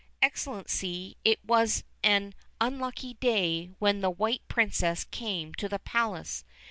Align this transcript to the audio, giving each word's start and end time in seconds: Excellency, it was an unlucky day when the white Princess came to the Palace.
Excellency, 0.19 1.15
it 1.23 1.45
was 1.45 1.83
an 2.01 2.33
unlucky 2.59 3.13
day 3.19 3.69
when 3.77 4.01
the 4.01 4.09
white 4.09 4.41
Princess 4.47 5.03
came 5.03 5.53
to 5.53 5.69
the 5.69 5.77
Palace. 5.77 6.43